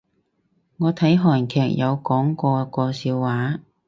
[0.77, 3.59] 我睇韓劇有講過個笑話